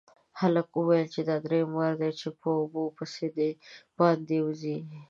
[0.39, 3.39] هلک وويل چې دا دريم وار دی چې په اوبو پسې د
[3.99, 4.77] باندې وځي.